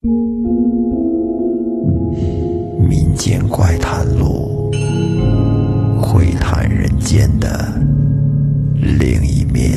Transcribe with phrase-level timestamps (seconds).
[0.00, 0.12] 民
[3.16, 4.70] 间怪谈录，
[6.00, 7.72] 会谈人间的
[8.78, 9.72] 另一面。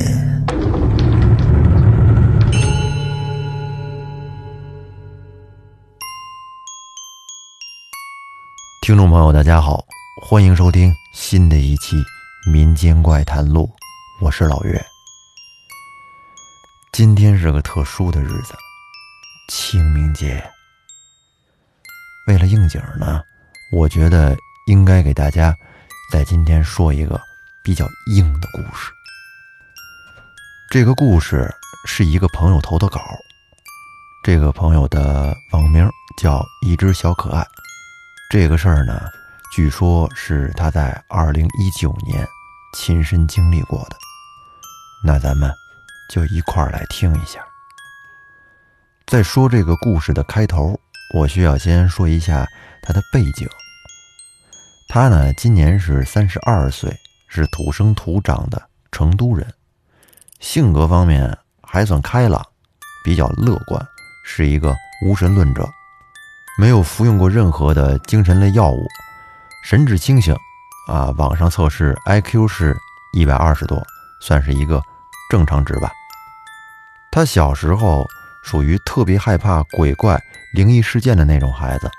[8.84, 9.84] 听众朋友，大家好，
[10.22, 11.98] 欢迎收听新的一期
[12.52, 13.64] 《民间怪谈录》，
[14.24, 14.80] 我是老岳。
[16.92, 18.54] 今天是个特殊的日子。
[19.48, 20.44] 清明节，
[22.28, 23.22] 为了应景呢，
[23.74, 24.36] 我觉得
[24.68, 25.56] 应该给大家
[26.12, 27.20] 在今天说一个
[27.64, 28.92] 比较硬的故事。
[30.70, 31.54] 这个故事
[31.86, 33.02] 是一个朋友投的稿，
[34.24, 37.46] 这个朋友的网名叫一只小可爱。
[38.30, 39.02] 这个事儿呢，
[39.54, 42.26] 据说是他在二零一九年
[42.74, 43.98] 亲身经历过的。
[45.04, 45.52] 那咱们
[46.10, 47.46] 就一块儿来听一下。
[49.12, 50.80] 在说这个故事的开头，
[51.14, 52.48] 我需要先说一下
[52.82, 53.46] 他的背景。
[54.88, 59.46] 他呢，今年是三十二岁，是土生土长的成都人，
[60.40, 62.42] 性格方面还算开朗，
[63.04, 63.86] 比较乐观，
[64.24, 64.74] 是一个
[65.06, 65.68] 无神论者，
[66.58, 68.88] 没有服用过任何的精神类药物，
[69.66, 70.34] 神志清醒，
[70.88, 72.78] 啊，网上测试 IQ 是
[73.12, 73.86] 一百二十多，
[74.22, 74.82] 算是一个
[75.30, 75.92] 正常值吧。
[77.12, 78.08] 他小时候。
[78.44, 80.22] 属于特别害怕鬼怪、
[80.54, 81.90] 灵异事件的那种孩子，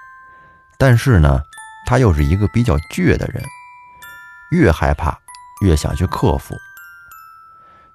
[0.78, 1.42] 但是呢，
[1.86, 3.42] 他又是一个比较倔的人，
[4.50, 5.16] 越害怕
[5.62, 6.54] 越想去克服，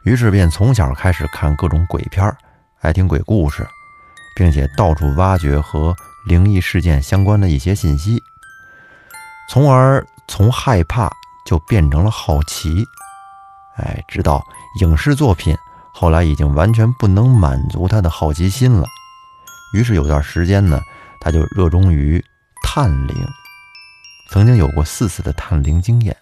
[0.04, 2.36] 于是便从小开始看各种鬼片
[2.82, 3.68] 爱听鬼故事，
[4.36, 5.96] 并且到处挖掘和
[6.26, 8.24] 灵异事件相关的一些信息，
[9.50, 11.10] 从而从害怕
[11.46, 12.86] 就变成了好奇，
[13.78, 14.42] 哎，直到
[14.80, 15.56] 影视作品。
[16.00, 18.86] 后来已经完全不能满足他的好奇心了，
[19.74, 20.80] 于是有段时间呢，
[21.20, 22.24] 他就热衷于
[22.64, 23.16] 探灵，
[24.30, 26.16] 曾经有过四次的探灵经验。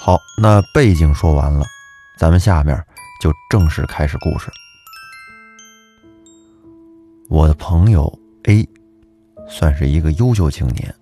[0.00, 1.62] 好，那背景说完了，
[2.16, 2.82] 咱们下面
[3.20, 4.50] 就正式开始故事。
[7.28, 8.10] 我的朋友
[8.44, 8.66] A，
[9.46, 10.94] 算是一个优秀青年，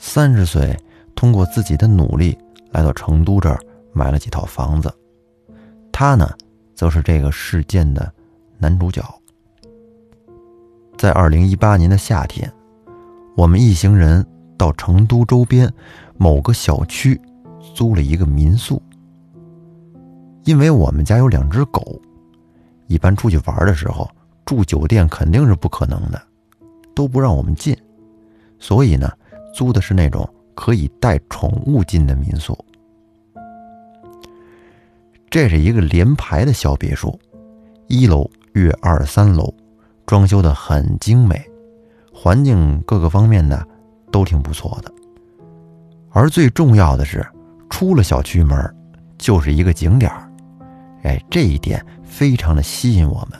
[0.00, 0.76] 三十岁，
[1.14, 2.36] 通过自己的努力
[2.72, 3.56] 来到成都这儿
[3.92, 4.92] 买了几套房子，
[5.92, 6.28] 他呢。
[6.76, 8.12] 则是这个事件的
[8.58, 9.02] 男主角。
[10.96, 12.52] 在二零一八年的夏天，
[13.36, 14.24] 我们一行人
[14.56, 15.72] 到成都周边
[16.16, 17.20] 某个小区
[17.74, 18.80] 租了一个民宿。
[20.44, 22.00] 因为我们家有两只狗，
[22.86, 24.08] 一般出去玩的时候
[24.44, 26.22] 住酒店肯定是不可能的，
[26.94, 27.76] 都不让我们进，
[28.58, 29.10] 所以呢，
[29.52, 32.56] 租的是那种可以带宠物进的民宿。
[35.28, 37.18] 这是一个连排的小别墅，
[37.88, 39.52] 一楼约二三楼，
[40.06, 41.44] 装修的很精美，
[42.12, 43.62] 环境各个方面呢
[44.10, 44.92] 都挺不错的。
[46.10, 47.26] 而最重要的是，
[47.68, 48.74] 出了小区门
[49.18, 50.10] 就是一个景点
[51.02, 53.38] 哎，这一点非常的吸引我们。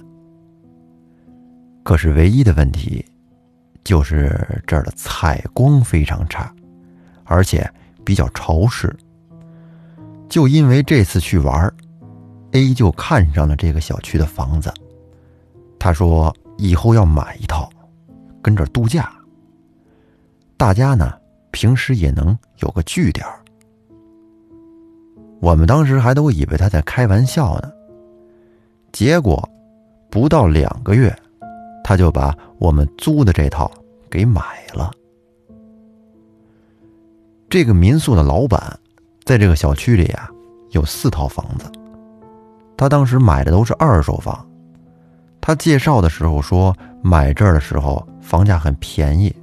[1.83, 3.05] 可是唯一的问题，
[3.85, 6.53] 就是这儿的采光非常差，
[7.25, 7.69] 而且
[8.05, 8.95] 比较潮湿。
[10.28, 11.72] 就因为这次去玩
[12.53, 14.72] ，A 就看上了这个小区的房子。
[15.78, 17.70] 他说以后要买一套，
[18.42, 19.12] 跟这儿度假。
[20.56, 21.12] 大家呢
[21.53, 23.25] 平时也能有个据点。
[25.41, 27.70] 我们当时还都以为他在开玩笑呢。
[28.93, 29.48] 结果
[30.10, 31.14] 不到两个月，
[31.84, 33.70] 他就把我们租的这套
[34.10, 34.91] 给买了。
[37.48, 38.78] 这个民宿的老板。
[39.26, 40.31] 在这个小区里啊，
[40.70, 41.70] 有四套房子。
[42.76, 44.47] 他当时买的都是二手房。
[45.41, 46.72] 他介绍的时候说，
[47.03, 49.34] 买这儿的时候房价很便宜。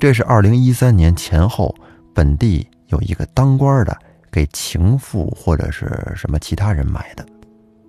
[0.00, 1.74] 这是二零一三年前后，
[2.14, 3.94] 本地有一个当官的
[4.30, 7.24] 给情妇或者是什么其他人买的。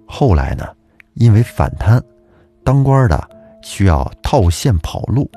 [0.06, 0.68] 后来呢，
[1.14, 2.04] 因为反贪，
[2.66, 3.30] 当官的
[3.62, 5.32] 需要套现跑路，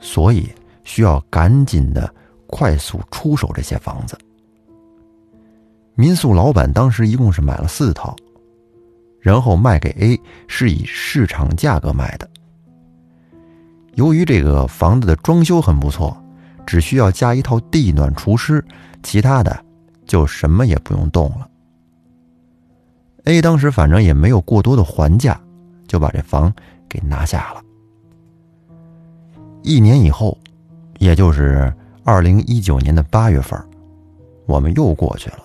[0.00, 0.50] 所以
[0.82, 2.12] 需要赶紧的
[2.46, 4.18] 快速出手这些房子。
[5.96, 8.16] 民宿老板当时一共是买了四套，
[9.20, 12.28] 然后卖给 A 是以市场价格卖的。
[13.94, 16.20] 由于这个房子的装修很不错，
[16.66, 18.64] 只需要加一套地暖除湿，
[19.04, 19.64] 其他的
[20.04, 21.48] 就什么也不用动了。
[23.26, 25.40] A 当时反正也没有过多的还价，
[25.86, 26.52] 就把这房
[26.88, 27.62] 给拿下了。
[29.62, 30.36] 一年以后，
[30.98, 33.56] 也就是二零一九年的八月份，
[34.46, 35.43] 我们又过去了。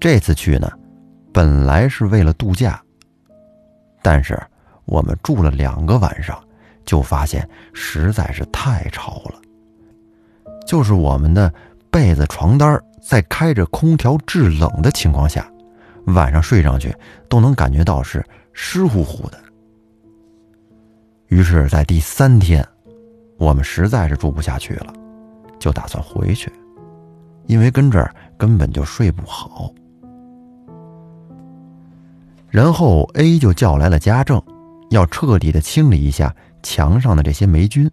[0.00, 0.68] 这次去呢，
[1.30, 2.82] 本来是为了度假，
[4.02, 4.40] 但是
[4.86, 6.42] 我们住了两个晚上，
[6.86, 9.34] 就发现实在是太潮了。
[10.66, 11.52] 就是我们的
[11.90, 15.46] 被子、床单在开着空调制冷的情况下，
[16.06, 16.94] 晚上睡上去
[17.28, 18.24] 都能感觉到是
[18.54, 19.38] 湿乎乎的。
[21.28, 22.66] 于是，在第三天，
[23.36, 24.94] 我们实在是住不下去了，
[25.58, 26.50] 就打算回去，
[27.46, 29.72] 因为跟这儿根本就睡不好。
[32.50, 34.42] 然后 A 就叫来了家政，
[34.90, 37.90] 要彻底的清理一下墙上的这些霉菌。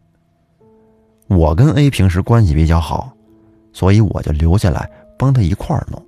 [1.27, 3.11] 我跟 A 平时关系比较好，
[3.71, 6.03] 所以我就留下来帮他一块儿弄。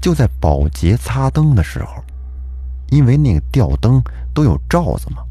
[0.00, 2.02] 就在保洁擦灯的时候，
[2.90, 5.22] 因为那个吊灯都有罩子嘛，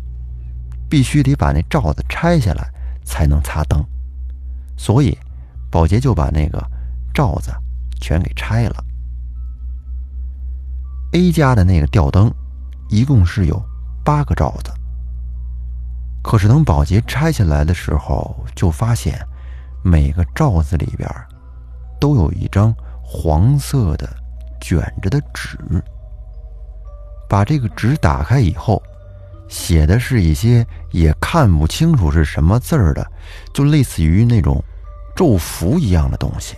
[0.89, 2.69] 必须得把那罩子拆下来
[3.03, 3.83] 才能擦灯，
[4.77, 5.17] 所以
[5.71, 6.63] 保洁就把那个
[7.13, 7.51] 罩子
[7.99, 8.83] 全给拆了。
[11.13, 12.33] A 家的那个吊灯，
[12.89, 13.63] 一共是有
[14.03, 14.71] 八个罩子。
[16.23, 19.23] 可是等保洁拆下来的时候，就发现
[19.83, 21.07] 每个罩子里边
[21.99, 22.73] 都有一张
[23.03, 24.09] 黄色的
[24.59, 25.55] 卷着的纸。
[27.29, 28.81] 把这个纸打开以后，
[29.47, 33.05] 写的是一些也看不清楚是什么字儿的，
[33.53, 34.59] 就类似于那种
[35.15, 36.55] 咒符一样的东西。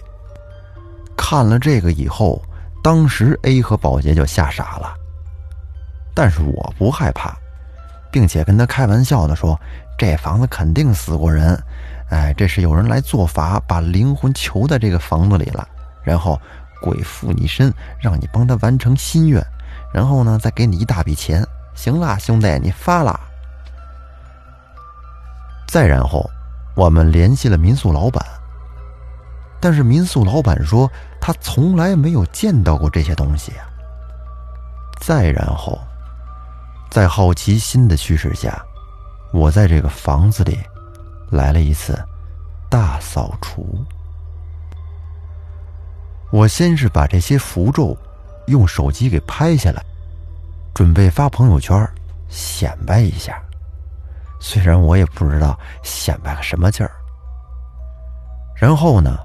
[1.18, 2.42] 看了这个以后。
[2.86, 4.94] 当时 A 和保洁就吓傻了，
[6.14, 7.36] 但是我不害怕，
[8.12, 9.60] 并且跟他开玩笑的说
[9.98, 11.60] ：“这房子肯定死过人，
[12.12, 15.68] 哎，这是有人来做法，把灵魂囚在这个房子里了，
[16.04, 16.40] 然后
[16.80, 19.44] 鬼附你身，让你帮他完成心愿，
[19.92, 21.44] 然后呢再给你一大笔钱。
[21.74, 23.20] 行啦，兄弟，你发啦。”
[25.68, 26.30] 再然后，
[26.76, 28.24] 我们联系了民宿老板。
[29.60, 30.88] 但是民宿老板说，
[31.26, 33.52] 他从来没有见到过这些东西。
[35.02, 35.76] 再然后，
[36.92, 38.64] 在好奇心的驱使下，
[39.34, 40.60] 我在这个房子里
[41.32, 42.00] 来了一次
[42.70, 43.84] 大扫除。
[46.32, 47.98] 我先是把这些符咒
[48.46, 49.84] 用手机给拍下来，
[50.76, 51.76] 准备发朋友圈
[52.30, 53.42] 显摆一下。
[54.40, 56.92] 虽然我也不知道显摆个什么劲儿。
[58.56, 59.25] 然后呢？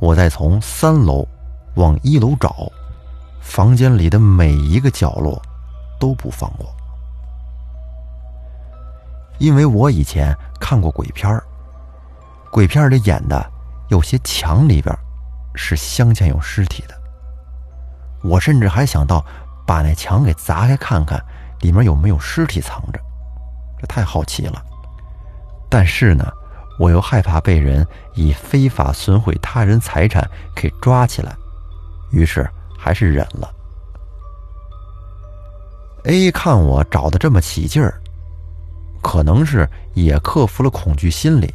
[0.00, 1.28] 我再从三楼
[1.76, 2.72] 往一楼找，
[3.42, 5.40] 房间里的每一个角落
[5.98, 6.74] 都不放过，
[9.38, 11.38] 因为我以前看过鬼片
[12.50, 13.46] 鬼片里演的
[13.88, 14.96] 有些墙里边
[15.54, 16.94] 是镶嵌有尸体的，
[18.22, 19.22] 我甚至还想到
[19.66, 21.22] 把那墙给砸开看看
[21.60, 22.98] 里面有没有尸体藏着，
[23.78, 24.64] 这太好奇了。
[25.68, 26.26] 但是呢。
[26.80, 31.36] 我又害怕被人以非法损毁他人财产给抓起来，
[32.10, 32.48] 于是
[32.78, 33.52] 还是忍了。
[36.04, 38.00] A 看我找的这么起劲儿，
[39.02, 41.54] 可能是也克服了恐惧心理，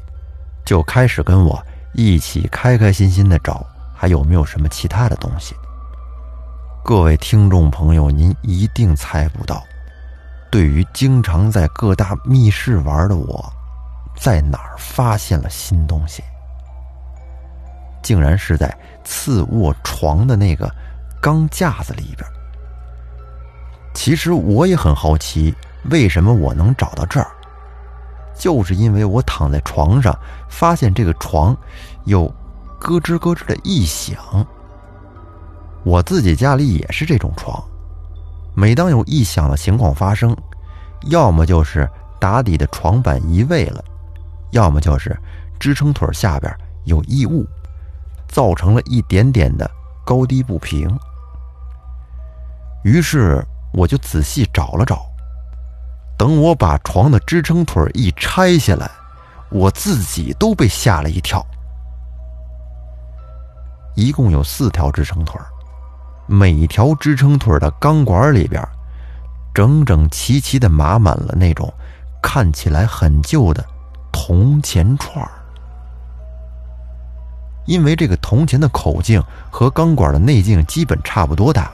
[0.63, 1.59] 就开始跟我
[1.95, 5.55] 一起开开心心的找还有没有什么其他的东西。
[6.83, 9.63] 各位听众朋友，您一定猜不到，
[10.51, 13.51] 对于经常在各大密室玩的我。
[14.15, 16.23] 在哪儿发现了新东西？
[18.01, 20.71] 竟然是在次卧床的那个
[21.21, 22.25] 钢架子里边。
[23.93, 25.55] 其实我也很好奇，
[25.89, 27.27] 为什么我能找到这儿？
[28.37, 30.13] 就是因为我躺在床上，
[30.49, 31.55] 发现这个床
[32.03, 32.27] 有
[32.79, 34.45] 咯吱咯吱的异响。
[35.83, 37.63] 我自己家里也是这种床，
[38.53, 40.35] 每当有异响的情况发生，
[41.05, 43.83] 要么就是打底的床板移位了。
[44.55, 45.15] 要么就是
[45.59, 46.51] 支撑腿下边
[46.85, 47.45] 有异物，
[48.25, 49.69] 造成了一点点的
[50.05, 50.89] 高低不平。
[52.85, 55.05] 于是我就仔细找了找，
[56.17, 58.89] 等我把床的支撑腿一拆下来，
[59.49, 61.45] 我自己都被吓了一跳。
[63.93, 65.37] 一共有四条支撑腿，
[66.27, 68.65] 每条支撑腿的钢管里边，
[69.53, 71.73] 整整齐齐的码满了那种
[72.21, 73.65] 看起来很旧的。
[74.17, 75.29] 铜钱串儿，
[77.65, 81.69] 因为这个铜钱的口径和钢管的内径基本差不多大，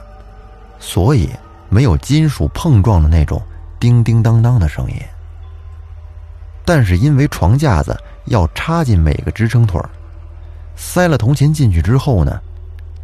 [0.80, 1.30] 所以
[1.70, 3.40] 没有金属碰撞的那种
[3.78, 4.96] 叮叮当当的声音。
[6.64, 7.96] 但是因为床架子
[8.26, 9.88] 要插进每个支撑腿儿，
[10.76, 12.38] 塞了铜钱进去之后呢，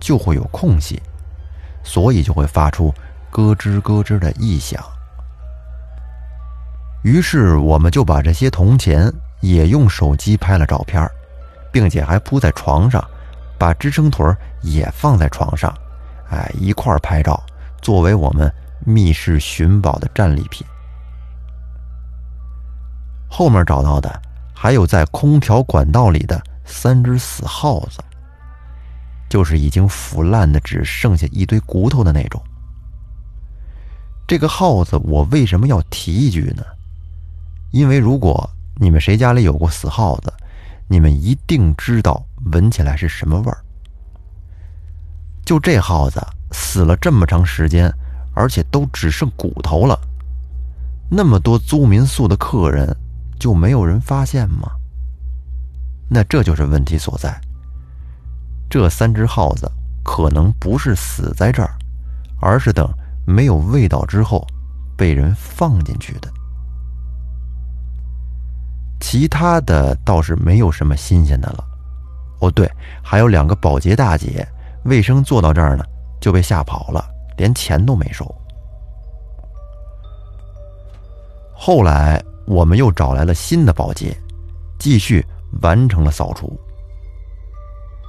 [0.00, 1.00] 就会有空隙，
[1.84, 2.92] 所以就会发出
[3.30, 4.84] 咯吱咯吱的异响。
[7.02, 9.10] 于是我们就把这些铜钱。
[9.40, 11.08] 也用手机拍了照片，
[11.72, 13.02] 并且还铺在床上，
[13.58, 14.26] 把支撑腿
[14.62, 15.72] 也放在床上，
[16.30, 17.42] 哎，一块拍照，
[17.80, 18.52] 作为我们
[18.84, 20.66] 密室寻宝的战利品。
[23.30, 24.22] 后面找到的
[24.54, 27.98] 还有在空调管道里的三只死耗子，
[29.28, 32.42] 就是已经腐烂的只剩下一堆骨头的那种。
[34.26, 36.62] 这个耗子，我为什么要提一句呢？
[37.70, 38.48] 因为如果
[38.80, 40.32] 你们谁家里有过死耗子，
[40.86, 43.58] 你们一定知道闻起来是什么味儿。
[45.44, 47.92] 就这耗子死了这么长时间，
[48.34, 49.98] 而且都只剩骨头了，
[51.10, 52.96] 那么多租民宿的客人
[53.38, 54.70] 就没有人发现吗？
[56.08, 57.38] 那这就是问题所在。
[58.70, 59.70] 这三只耗子
[60.04, 61.76] 可能不是死在这儿，
[62.40, 62.88] 而是等。
[63.26, 64.46] 没有味道之后，
[64.96, 66.32] 被人放进去的。
[69.00, 71.64] 其他的倒是没有什么新鲜的了。
[72.40, 72.70] 哦，对，
[73.02, 74.46] 还有两个保洁大姐，
[74.84, 75.84] 卫生做到这儿呢，
[76.20, 77.04] 就被吓跑了，
[77.36, 78.24] 连钱都没收。
[81.52, 84.16] 后来我们又找来了新的保洁，
[84.78, 85.24] 继续
[85.62, 86.58] 完成了扫除。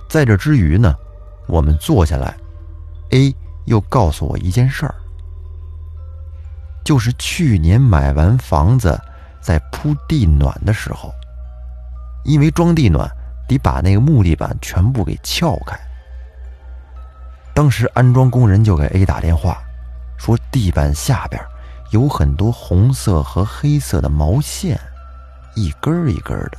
[0.07, 0.95] 在这之余呢，
[1.47, 2.35] 我们坐下来
[3.11, 4.93] ，A 又告诉我一件事儿。
[6.85, 8.99] 就是去年买完房子，
[9.41, 11.13] 在铺地暖的时候，
[12.23, 13.09] 因为装地暖
[13.47, 15.77] 得把那个木地板全部给撬开。
[17.53, 19.61] 当时安装工人就给 A 打电话，
[20.17, 21.41] 说地板下边
[21.91, 24.79] 有很多红色和黑色的毛线，
[25.55, 26.57] 一根一根的，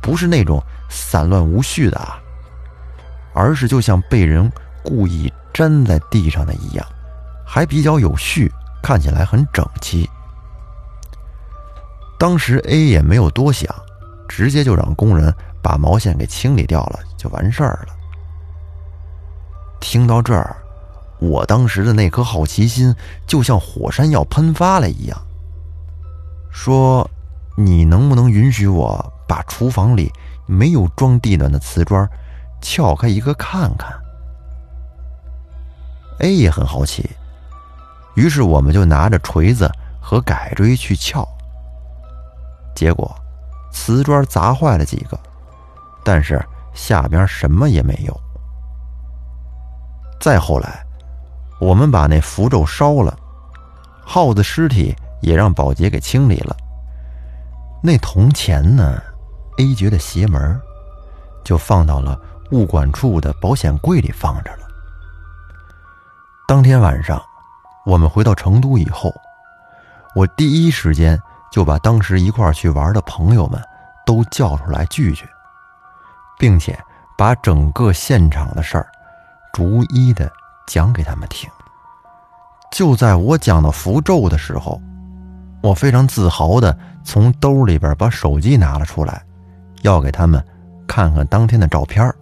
[0.00, 2.18] 不是那种散乱无序的啊，
[3.34, 4.50] 而是就像被人
[4.82, 6.86] 故意粘在地上的一样，
[7.46, 8.52] 还比较有序。
[8.82, 10.08] 看起来很整齐。
[12.18, 13.74] 当时 A 也没有多想，
[14.28, 15.32] 直接就让工人
[15.62, 17.94] 把毛线给清理掉了，就完事儿了。
[19.80, 20.56] 听到这儿，
[21.18, 22.94] 我当时的那颗好奇心
[23.26, 25.18] 就像火山要喷发了一样，
[26.50, 27.08] 说
[27.56, 30.10] ：“你能不能允许我把厨房里
[30.46, 32.08] 没有装地暖的瓷砖
[32.62, 33.92] 撬开一个看看
[36.20, 37.08] ？”A 也很好奇。
[38.14, 39.70] 于是我们就拿着锤子
[40.00, 41.28] 和改锥去撬，
[42.76, 43.12] 结果
[43.72, 45.18] 瓷砖砸坏了几个，
[46.04, 46.40] 但是
[46.74, 48.16] 下边什么也没有。
[50.20, 50.86] 再后来，
[51.60, 53.18] 我们把那符咒烧了，
[54.04, 56.56] 耗子尸体也让保洁给清理了。
[57.82, 59.02] 那铜钱呢
[59.58, 60.60] ？A 觉得邪门，
[61.42, 62.16] 就放到了
[62.52, 64.68] 物管处的保险柜里放着了。
[66.46, 67.20] 当天晚上。
[67.86, 69.14] 我们回到成都以后，
[70.16, 71.16] 我第一时间
[71.50, 73.60] 就把当时一块去玩的朋友们
[74.04, 75.26] 都叫出来聚聚，
[76.38, 76.78] 并且
[77.16, 78.86] 把整个现场的事儿
[79.52, 80.30] 逐一的
[80.66, 81.48] 讲给他们听。
[82.70, 84.80] 就在我讲到符咒的时候，
[85.62, 89.24] 我非常自豪的从兜里边把手机拿了出来，
[89.82, 90.44] 要给他们
[90.86, 92.12] 看看当天的照片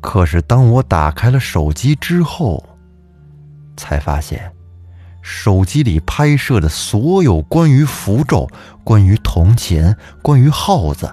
[0.00, 2.64] 可是当我打开了手机之后，
[3.76, 4.50] 才发现，
[5.28, 8.48] 手机里拍摄的所有关于符咒、
[8.84, 11.12] 关于铜钱、关于耗子，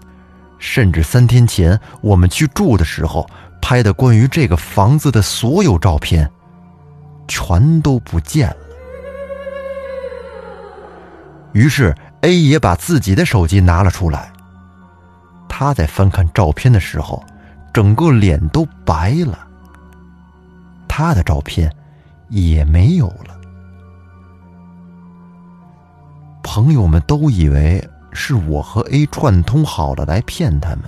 [0.60, 3.27] 甚至三天前我们去住的时候
[3.60, 6.29] 拍的关于这个房子的所有照片，
[7.27, 8.58] 全都不见了。
[11.53, 14.32] 于是 A 也把自己的手机拿了出来。
[15.50, 17.24] 他在翻看照片的时候，
[17.74, 19.48] 整个脸都白了。
[20.88, 21.75] 他的照片。
[22.29, 23.33] 也没有了。
[26.44, 30.82] 朋友们都以为是我和 A 串通好了来骗他们，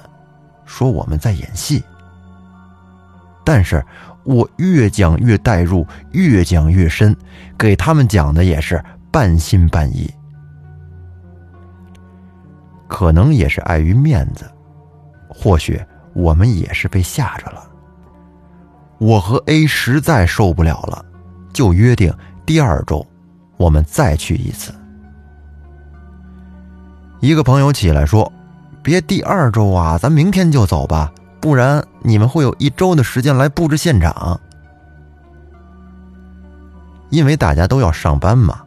[0.65, 1.83] 说我们在演戏。
[3.43, 3.83] 但是
[4.23, 7.15] 我越讲越带入，越讲越深，
[7.57, 10.11] 给他们讲的也是半信半疑。
[12.87, 14.45] 可能也是碍于面子，
[15.27, 15.81] 或许
[16.13, 17.67] 我们也是被吓着了。
[18.99, 21.03] 我和 A 实在受不了了。
[21.53, 22.13] 就约定
[22.45, 23.05] 第二周，
[23.55, 24.73] 我们再去一次。
[27.25, 28.31] 一个朋友起来说
[28.83, 34.39] ：“别第二周啊，咱明天就走吧，不然你们会有一周的时间来布置现场。”
[37.09, 38.61] 因为大家都要上班嘛，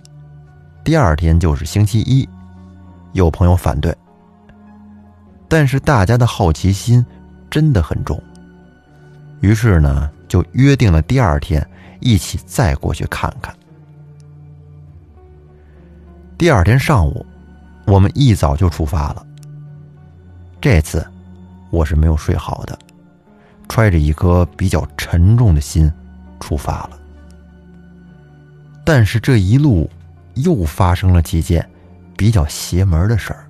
[0.82, 2.28] 第二天就是星期一。
[3.12, 3.96] 有朋友反对，
[5.46, 7.06] 但是大家的好奇心
[7.48, 8.20] 真的很重，
[9.40, 11.64] 于是呢，就约定了第二天。
[12.00, 13.54] 一起再过去看看。
[16.36, 17.24] 第二天上午，
[17.88, 19.26] 我们一早就出发了。
[20.60, 21.04] 这次
[21.70, 22.78] 我是没有睡好的，
[23.66, 25.90] 揣着一颗比较沉重的心
[26.38, 26.90] 出发了。
[28.84, 29.88] 但是这一路
[30.34, 31.66] 又发生了几件
[32.16, 33.46] 比较邪门的事儿。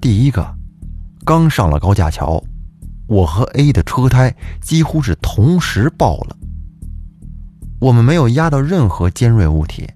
[0.00, 0.54] 第一个，
[1.24, 2.42] 刚上了高架桥，
[3.06, 6.36] 我和 A 的车胎几乎是同时爆了。
[7.80, 9.88] 我们没有压到任何尖锐物体，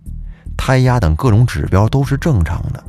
[0.64, 2.80] 胎压等各种指标都是正常的。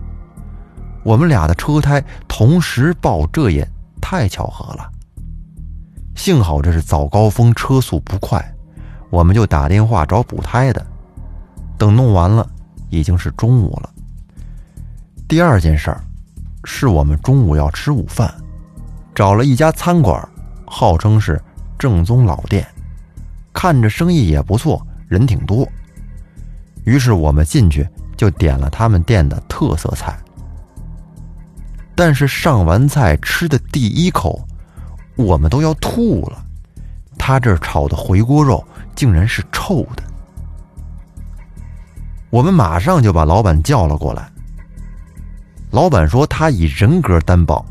[1.03, 3.67] 我们俩的车胎同时爆，这也
[3.99, 4.87] 太巧合了。
[6.13, 8.39] 幸好这是早高峰，车速不快，
[9.09, 10.85] 我们就打电话找补胎的。
[11.75, 12.47] 等弄完了，
[12.91, 13.89] 已经是中午了。
[15.27, 15.99] 第二件事儿，
[16.65, 18.31] 是我们中午要吃午饭，
[19.15, 20.29] 找了一家餐馆，
[20.67, 21.41] 号称是
[21.79, 22.67] 正宗老店，
[23.51, 25.67] 看着生意也不错，人挺多。
[26.85, 27.87] 于是我们进去
[28.17, 30.17] 就点了他们店的特色菜。
[31.95, 34.45] 但是上完菜吃的第一口。
[35.15, 36.43] 我们都要吐了，
[37.19, 40.01] 他这炒的回锅肉竟然是臭的。
[42.31, 44.27] 我们马上就把老板叫了过来。
[45.69, 47.63] 老板说他以人格担保，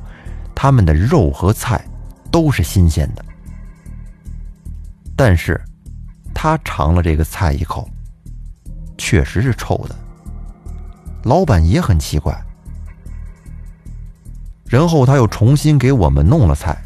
[0.54, 1.84] 他们的肉和菜
[2.30, 3.24] 都是新鲜的。
[5.16, 5.60] 但是，
[6.32, 7.90] 他尝了这个菜一口，
[9.02, 9.96] 确实是臭的。
[11.24, 12.40] 老板也很奇怪。
[14.64, 16.80] 然后他又重新给我们弄了菜。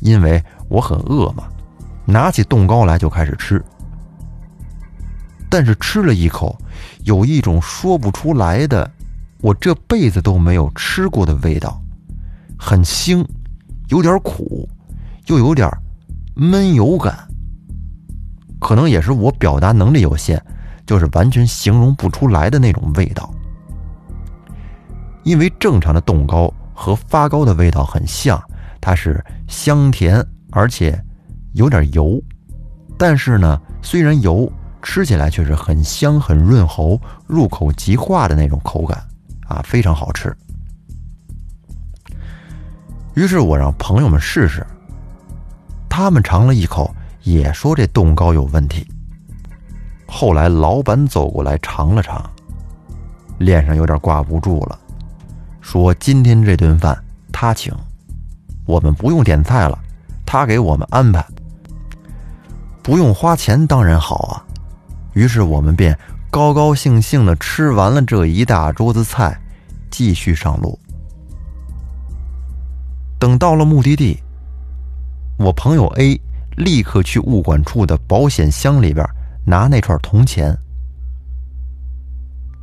[0.00, 1.44] 因为我很饿嘛，
[2.06, 3.62] 拿起冻糕来就开始吃。
[5.50, 6.58] 但是吃了一口，
[7.04, 8.90] 有一种说不出来的，
[9.40, 11.80] 我这辈子都没有吃过的味道，
[12.58, 13.24] 很腥，
[13.88, 14.68] 有点苦，
[15.26, 15.70] 又有点
[16.34, 17.26] 闷油感。
[18.58, 20.42] 可能也是我表达能力有限，
[20.86, 23.32] 就是完全形容不出来的那种味道。
[25.24, 28.42] 因为正常的冻糕和发糕的味道很像。
[28.78, 30.96] 它是香甜，而且
[31.54, 32.22] 有点油，
[32.96, 34.48] 但是呢，虽然油，
[34.80, 39.02] 吃起来却是很香、很润喉、入口即化的那种口感
[39.48, 40.32] 啊，非常好吃。
[43.14, 44.64] 于是我让朋友们试试，
[45.88, 46.94] 他们尝了一口，
[47.24, 48.86] 也说这冻糕有问题。
[50.06, 52.24] 后来老板走过来尝了尝，
[53.38, 54.78] 脸上有点挂不住了，
[55.60, 56.96] 说今天这顿饭
[57.32, 57.74] 他请。
[58.64, 59.78] 我们不用点菜了，
[60.24, 61.24] 他给我们安排，
[62.82, 64.42] 不用花钱当然好啊。
[65.12, 65.96] 于是我们便
[66.30, 69.40] 高高兴兴的吃完了这一大桌子菜，
[69.90, 70.78] 继续上路。
[73.18, 74.18] 等到了目的地，
[75.38, 76.20] 我朋友 A
[76.56, 79.06] 立刻去物管处的保险箱里边
[79.46, 80.56] 拿那串铜钱，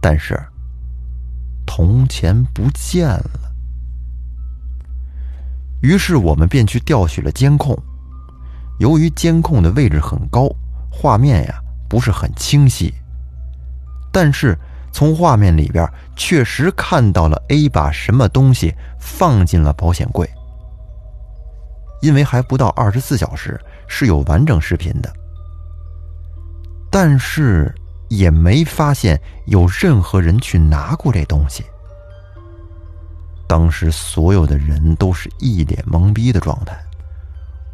[0.01, 0.37] 但是
[1.65, 3.39] 铜钱不见了。
[5.81, 7.77] 于是我们便去调取了监控，
[8.79, 10.49] 由于监控的位置很高，
[10.91, 12.93] 画面呀不是很清晰。
[14.11, 14.57] 但是
[14.91, 20.29] 从画面里边确实看到了 A 把什么东西放进了保险柜。
[22.01, 25.11] 因为还不到二十四小时，是有完整视频的，
[26.93, 27.73] 但是
[28.07, 31.65] 也没发现有任何人去拿过这东西。
[33.47, 36.79] 当时所有的人都是一脸懵逼的状态，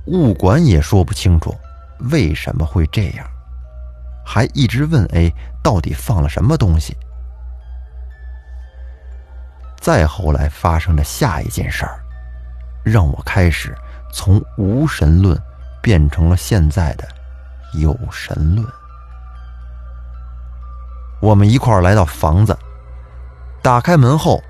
[0.06, 1.54] 物管也说不清楚
[2.12, 3.28] 为什么会这样，
[4.26, 5.30] 还一直问 A
[5.62, 6.96] 到底放了什么东西。
[9.82, 12.00] 再后来发生的下一件事儿，
[12.86, 13.76] 让我开始
[14.14, 15.38] 从无神论
[15.82, 17.06] 变成了现在的
[17.74, 18.66] 有神论。
[21.22, 22.58] 我们一块儿来到房子，
[23.62, 24.42] 打开门后。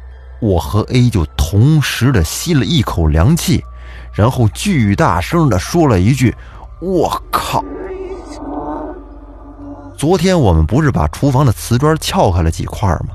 [0.41, 3.61] 我和 A 就同时的吸了一口凉气，
[4.13, 6.33] 然后巨大声的说了一句
[6.79, 7.61] ：“我靠！”
[9.97, 13.09] 昨天我们不是把厨房的瓷砖撬开了几块吗？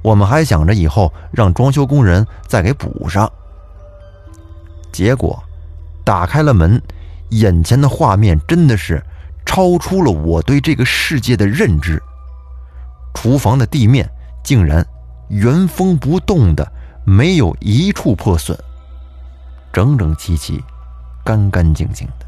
[0.00, 3.28] 我们还想着以后让装修工人再给补上。
[4.92, 5.42] 结果，
[6.04, 6.80] 打开了门，
[7.30, 9.02] 眼前的画面真的是
[9.44, 12.00] 超出了我对这个世界的认知。
[13.14, 14.06] 厨房的地面
[14.42, 14.86] 竟然……
[15.28, 16.70] 原封不动的，
[17.06, 18.56] 没有一处破损，
[19.72, 20.62] 整整齐齐，
[21.24, 22.26] 干干净净的。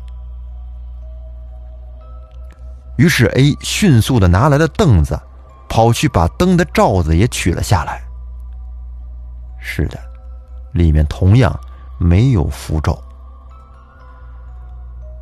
[2.96, 5.20] 于是 A 迅速的拿来了凳子，
[5.68, 8.02] 跑去把灯的罩子也取了下来。
[9.60, 9.98] 是的，
[10.72, 11.54] 里面同样
[12.00, 12.98] 没有符咒。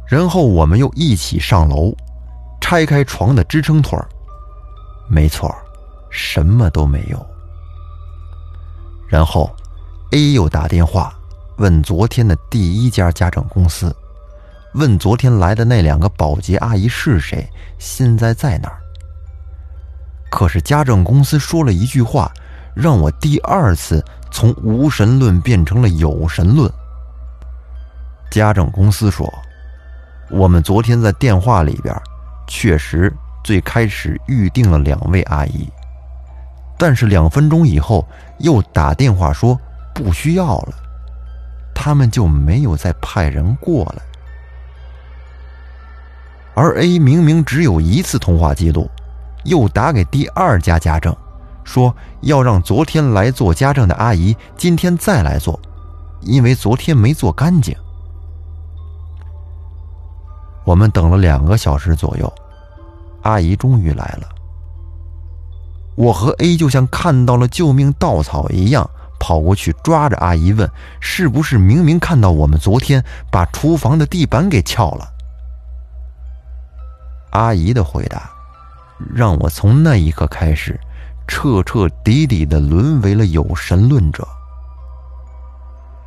[0.06, 1.92] 然后我们又一起上楼，
[2.60, 3.98] 拆开床的支撑腿
[5.06, 5.54] 没错，
[6.10, 7.26] 什么都没有。
[9.08, 9.54] 然后
[10.12, 11.14] ，A 又打电话
[11.58, 13.94] 问昨天的第一家家政公司，
[14.74, 18.80] 问昨天来的那两个保洁阿姨是谁，现在在哪儿。
[20.30, 22.32] 可是家政公司说了一句话，
[22.74, 26.68] 让我第二次从无神论变成了有神论。
[28.32, 29.32] 家政公司说，
[30.30, 31.94] 我们昨天在电话里边
[32.48, 35.68] 确实最开始预定了两位阿姨，
[36.76, 38.04] 但是两分钟以后
[38.38, 39.56] 又打电话说
[39.94, 40.74] 不需要了，
[41.72, 44.02] 他们就没有再派人过来。
[46.56, 48.90] 而 A 明明只有一次通话记录。
[49.44, 51.14] 又打给第二家家政，
[51.64, 55.60] 说要让昨天来做家政的阿姨今天再来做，
[56.22, 57.76] 因为昨天没做干净。
[60.64, 62.32] 我们等了两个小时左右，
[63.24, 64.28] 阿姨终于来了。
[65.96, 68.88] 我和 A 就像看到了救命稻草一样，
[69.20, 75.08] 跑过去抓着阿姨问：“是不是明明看到我们昨天把厨房的地板给撬了？”
[77.32, 78.30] 阿姨的回答。
[79.12, 80.78] 让我从那一刻开始，
[81.26, 84.26] 彻彻底底的沦为了有神论者。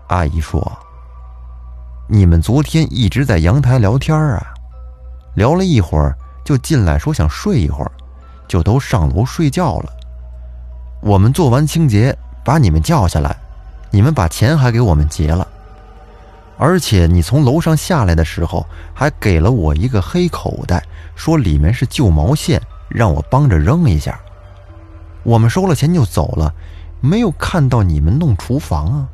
[0.07, 0.71] 阿姨说
[2.07, 4.53] ：“你们昨天一直在阳台聊天啊，
[5.35, 6.17] 聊了一会儿
[6.47, 7.91] 就进来说想睡一会儿，
[8.47, 9.91] 就都上楼睡觉了。
[11.01, 13.35] 我们做完清洁，把你们叫下来，
[13.91, 15.45] 你们把钱还给我们结了，
[16.57, 20.81] 而且你从楼上下来的时候还给了我一个黑口袋，
[21.17, 24.17] 说里面是旧毛线。”让我帮着扔一下，
[25.23, 26.53] 我们收了钱就走了，
[27.01, 29.09] 没有看到你们弄厨房啊！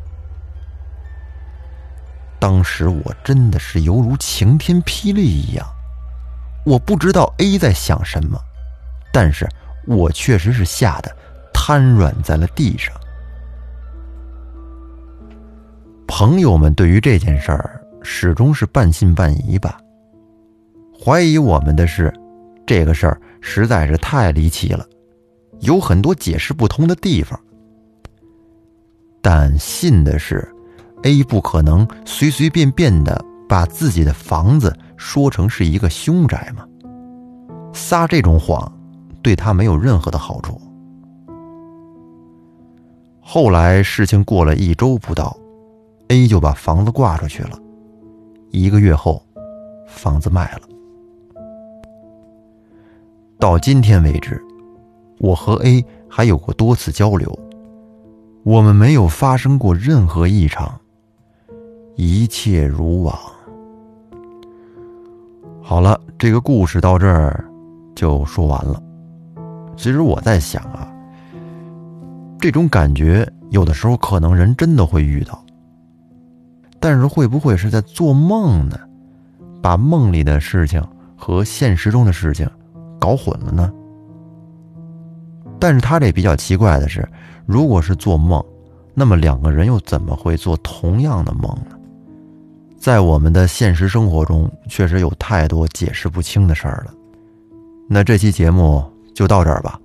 [2.37, 5.65] 当时我真的是犹如晴天霹雳一样，
[6.65, 8.39] 我不知道 A 在想什么，
[9.11, 9.47] 但是
[9.85, 11.15] 我确实是吓得
[11.53, 12.93] 瘫软在了地上。
[16.07, 19.79] 朋友们对于这件事儿始终是半信半疑吧，
[21.03, 22.13] 怀疑我们的是
[22.65, 23.19] 这个事儿。
[23.45, 24.87] 实在是太离奇了，
[25.59, 27.37] 有很多解释不通的地方。
[29.21, 30.49] 但信的是
[31.03, 34.73] ，A 不可能随随便便的把自己的房子
[35.05, 36.65] 说成是一个凶宅嘛？
[37.73, 38.71] 撒这种谎，
[39.21, 40.59] 对他没有任何的好处。
[43.19, 45.35] 后来事情过了一周不到
[46.07, 47.59] ，A 就把房子挂出去了。
[48.49, 49.21] 一个月后，
[49.85, 50.61] 房子卖了。
[53.37, 54.41] 到今天为止，
[55.19, 57.37] 我和 A 还有过多次交流，
[58.43, 60.79] 我们没有发生过任何异常，
[61.97, 63.19] 一切如往。
[65.65, 67.43] 好了，这个故事到这儿
[67.95, 68.83] 就说完了。
[69.77, 70.91] 其实我在想啊，
[72.37, 75.41] 这种感觉有的时候可能人真的会遇到，
[76.81, 78.77] 但是会不会是在做梦呢？
[79.61, 82.47] 把梦里的事情和现实中的事情。
[82.99, 83.71] 搞混了呢。
[85.59, 87.07] 但是他这比较奇怪的是，
[87.45, 88.43] 如果是做梦，
[88.93, 91.77] 那么两个人又怎么会做同样的梦呢？
[92.83, 96.93] 在我们的现实生活中，确实有太多解释不清的事儿了。
[97.87, 98.83] 那这期节目
[99.15, 99.79] 就到这儿吧，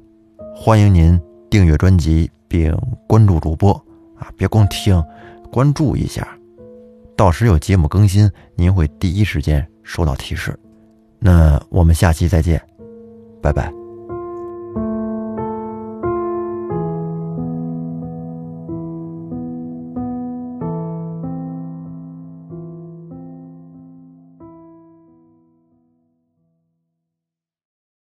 [0.52, 1.16] 欢迎您
[1.48, 3.72] 订阅专辑并关注主播
[4.18, 5.00] 啊，别光听，
[5.52, 6.26] 关注一下，
[7.16, 10.58] 到时有节目更新，您会第一时间收到提示。
[11.20, 12.60] 那我们下期再见。
[13.40, 13.87] 拜拜。